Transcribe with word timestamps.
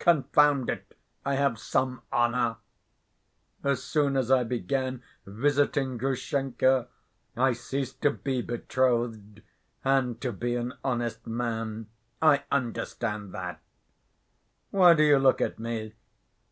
Confound 0.00 0.68
it, 0.68 0.96
I 1.24 1.36
have 1.36 1.60
some 1.60 2.02
honor! 2.10 2.56
As 3.62 3.84
soon 3.84 4.16
as 4.16 4.32
I 4.32 4.42
began 4.42 5.00
visiting 5.24 5.96
Grushenka, 5.96 6.88
I 7.36 7.52
ceased 7.52 8.02
to 8.02 8.10
be 8.10 8.42
betrothed, 8.42 9.42
and 9.84 10.20
to 10.20 10.32
be 10.32 10.56
an 10.56 10.74
honest 10.82 11.24
man. 11.28 11.86
I 12.20 12.42
understand 12.50 13.32
that. 13.34 13.60
Why 14.72 14.92
do 14.94 15.04
you 15.04 15.20
look 15.20 15.40
at 15.40 15.60
me? 15.60 15.94